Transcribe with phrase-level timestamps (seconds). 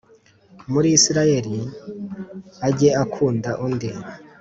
[0.71, 1.59] Muri Isirayeli
[2.67, 3.89] ajye akunda undi